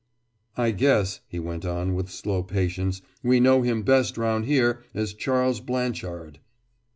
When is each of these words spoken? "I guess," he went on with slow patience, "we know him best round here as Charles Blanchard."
"I 0.57 0.71
guess," 0.71 1.19
he 1.27 1.37
went 1.37 1.63
on 1.63 1.93
with 1.93 2.09
slow 2.09 2.41
patience, 2.41 3.03
"we 3.21 3.39
know 3.39 3.61
him 3.61 3.83
best 3.83 4.17
round 4.17 4.45
here 4.45 4.83
as 4.95 5.13
Charles 5.13 5.59
Blanchard." 5.59 6.39